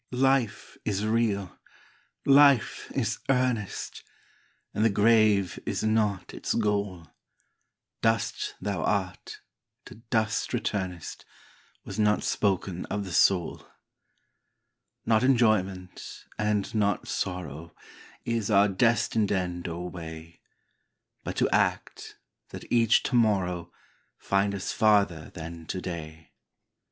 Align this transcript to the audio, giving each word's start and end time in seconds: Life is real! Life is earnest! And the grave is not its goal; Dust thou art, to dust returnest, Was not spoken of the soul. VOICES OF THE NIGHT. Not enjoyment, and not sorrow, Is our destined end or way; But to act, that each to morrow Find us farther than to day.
Life 0.09 0.79
is 0.83 1.05
real! 1.05 1.59
Life 2.25 2.91
is 2.95 3.19
earnest! 3.29 4.01
And 4.73 4.83
the 4.83 4.89
grave 4.89 5.59
is 5.63 5.83
not 5.83 6.33
its 6.33 6.55
goal; 6.55 7.05
Dust 8.01 8.55
thou 8.59 8.81
art, 8.83 9.41
to 9.85 9.97
dust 10.09 10.53
returnest, 10.55 11.23
Was 11.85 11.99
not 11.99 12.23
spoken 12.23 12.87
of 12.87 13.05
the 13.05 13.11
soul. 13.11 13.57
VOICES 13.57 13.63
OF 13.65 13.67
THE 13.67 13.67
NIGHT. 13.67 15.05
Not 15.17 15.23
enjoyment, 15.23 16.25
and 16.39 16.73
not 16.73 17.07
sorrow, 17.07 17.75
Is 18.25 18.49
our 18.49 18.67
destined 18.69 19.31
end 19.31 19.67
or 19.67 19.87
way; 19.87 20.41
But 21.23 21.35
to 21.37 21.49
act, 21.51 22.17
that 22.49 22.65
each 22.73 23.03
to 23.03 23.15
morrow 23.15 23.71
Find 24.17 24.55
us 24.55 24.71
farther 24.73 25.29
than 25.35 25.67
to 25.67 25.79
day. 25.79 26.31